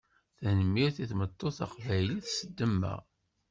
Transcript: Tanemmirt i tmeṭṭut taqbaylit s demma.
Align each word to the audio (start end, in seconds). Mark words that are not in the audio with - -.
Tanemmirt 0.39 0.97
i 1.03 1.05
tmeṭṭut 1.11 1.53
taqbaylit 1.57 2.25
s 2.37 2.39
demma. 2.57 2.95